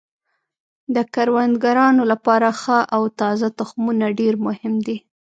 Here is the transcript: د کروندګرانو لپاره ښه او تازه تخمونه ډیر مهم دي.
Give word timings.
د 0.95 0.97
کروندګرانو 1.13 2.03
لپاره 2.11 2.47
ښه 2.61 2.79
او 2.95 3.03
تازه 3.19 3.47
تخمونه 3.59 4.05
ډیر 4.19 4.33
مهم 4.47 4.73
دي. 4.87 4.97